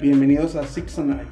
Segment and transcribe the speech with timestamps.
[0.00, 1.26] Bienvenidos a Six and